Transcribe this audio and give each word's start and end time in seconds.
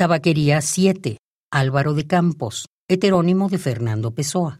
Tabaquería 0.00 0.62
7, 0.62 1.18
Álvaro 1.50 1.92
de 1.92 2.06
Campos, 2.06 2.70
heterónimo 2.88 3.50
de 3.50 3.58
Fernando 3.58 4.12
Pessoa. 4.12 4.58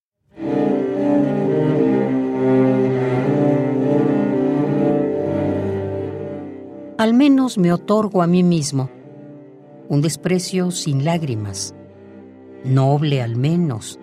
Al 6.98 7.14
menos 7.14 7.56
me 7.56 7.72
otorgo 7.72 8.20
a 8.20 8.26
mí 8.26 8.42
mismo 8.42 8.90
un 9.88 10.02
desprecio 10.02 10.70
sin 10.72 11.06
lágrimas, 11.06 11.74
noble 12.62 13.22
al 13.22 13.34
menos, 13.36 13.98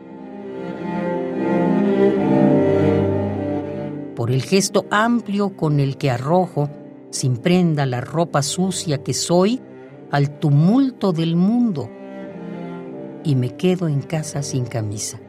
por 4.15 4.31
el 4.31 4.41
gesto 4.41 4.87
amplio 4.89 5.55
con 5.55 5.79
el 5.79 5.97
que 5.97 6.09
arrojo, 6.09 6.71
sin 7.11 7.37
prenda, 7.37 7.85
la 7.85 8.01
ropa 8.01 8.41
sucia 8.41 9.03
que 9.03 9.13
soy 9.13 9.61
al 10.11 10.39
tumulto 10.39 11.11
del 11.11 11.35
mundo 11.35 11.89
y 13.23 13.35
me 13.35 13.55
quedo 13.55 13.87
en 13.87 14.01
casa 14.01 14.41
sin 14.41 14.65
camisa. 14.65 15.19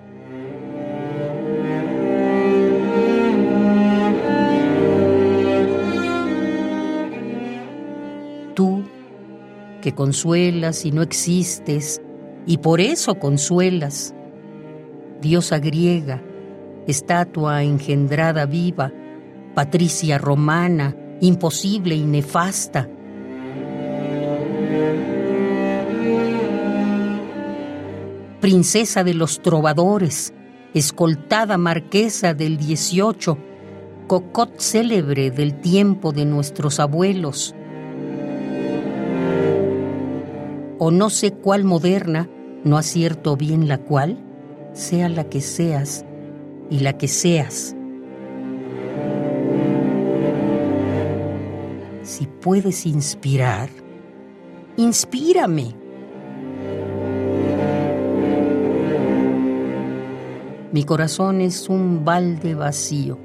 Tú, 8.55 8.83
que 9.83 9.95
consuelas 9.95 10.85
y 10.85 10.93
no 10.93 11.03
existes, 11.03 12.01
y 12.47 12.59
por 12.59 12.81
eso 12.81 13.17
consuelas, 13.17 14.15
diosa 15.21 15.59
griega, 15.59 16.23
estatua 16.87 17.63
engendrada 17.63 18.47
viva, 18.47 18.93
patricia 19.55 20.19
romana, 20.19 20.97
imposible 21.21 21.95
y 21.95 22.05
nefasta, 22.05 22.89
princesa 28.41 29.05
de 29.05 29.15
los 29.15 29.43
trovadores, 29.43 30.33
escoltada 30.75 31.59
marquesa 31.59 32.35
del 32.35 32.57
18, 32.57 33.39
cocot 34.07 34.59
célebre 34.61 35.31
del 35.31 35.61
tiempo 35.61 36.13
de 36.13 36.25
nuestros 36.25 36.81
abuelos, 36.81 37.55
o 40.79 40.91
no 40.91 41.11
sé 41.11 41.33
cuál 41.33 41.65
moderna, 41.65 42.29
no 42.65 42.79
acierto 42.79 43.37
bien 43.37 43.69
la 43.69 43.79
cual, 43.79 44.19
sea 44.73 45.09
la 45.09 45.25
que 45.25 45.41
seas 45.41 46.05
y 46.71 46.81
la 46.81 46.97
que 46.97 47.09
seas. 47.09 47.75
Si 52.03 52.27
puedes 52.27 52.87
inspirar, 52.87 53.69
inspírame. 54.77 55.78
Mi 60.71 60.85
corazón 60.85 61.41
es 61.41 61.71
un 61.71 62.05
balde 62.05 62.55
vacío. 62.55 63.19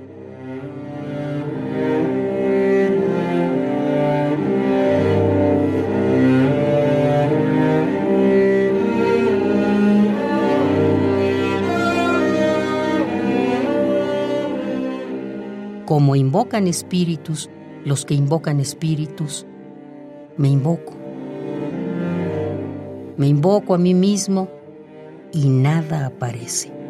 Como 15.86 16.16
invocan 16.16 16.68
espíritus, 16.68 17.50
los 17.84 18.06
que 18.06 18.14
invocan 18.14 18.62
espíritus, 18.62 19.46
me 20.38 20.48
invoco. 20.48 20.94
Me 23.18 23.28
invoco 23.28 23.76
a 23.76 23.78
mí 23.78 23.94
mismo 23.94 24.48
y 25.34 25.50
nada 25.50 26.06
aparece. 26.06 26.83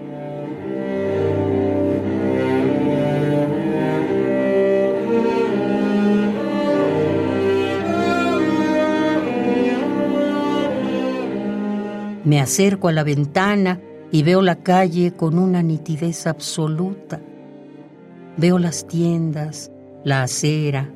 Me 12.25 12.39
acerco 12.39 12.87
a 12.87 12.93
la 12.93 13.03
ventana 13.03 13.81
y 14.09 14.23
veo 14.23 14.41
la 14.41 14.55
calle 14.55 15.11
con 15.11 15.37
una 15.37 15.61
nitidez 15.61 16.25
absoluta. 16.25 17.19
Veo 18.37 18.59
las 18.59 18.87
tiendas, 18.87 19.71
la 20.05 20.23
acera, 20.23 20.89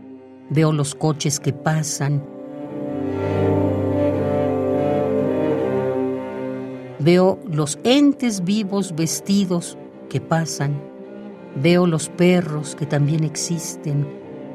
veo 0.50 0.72
los 0.72 0.96
coches 0.96 1.42
que 1.42 1.52
pasan. 1.52 2.24
Veo 7.00 7.40
los 7.52 7.78
entes 7.84 8.44
vivos 8.46 8.96
vestidos 8.96 9.78
que 10.10 10.22
pasan. 10.22 10.82
Veo 11.62 11.88
los 11.88 12.08
perros 12.08 12.76
que 12.76 12.86
también 12.86 13.26
existen. 13.26 14.08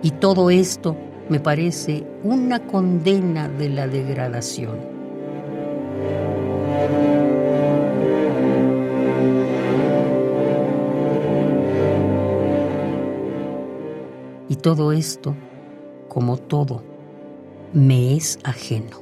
Y 0.02 0.12
todo 0.12 0.48
esto 0.48 0.96
me 1.28 1.38
parece 1.38 2.06
una 2.22 2.66
condena 2.66 3.48
de 3.48 3.68
la 3.68 3.86
degradación. 3.86 5.01
Y 14.48 14.56
todo 14.56 14.92
esto, 14.92 15.34
como 16.08 16.36
todo, 16.36 16.82
me 17.72 18.16
es 18.16 18.38
ajeno. 18.44 19.00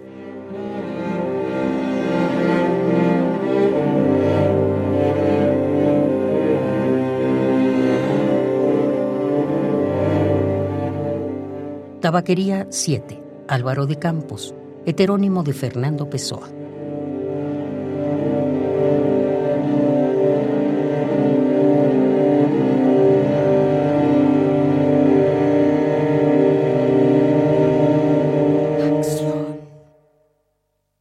Tabaquería 12.00 12.66
7, 12.70 13.22
Álvaro 13.46 13.86
de 13.86 13.98
Campos, 13.98 14.54
heterónimo 14.86 15.42
de 15.42 15.52
Fernando 15.52 16.08
Pessoa. 16.08 16.59